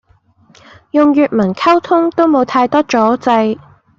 [0.93, 3.59] 用粵文溝通都冇太多阻滯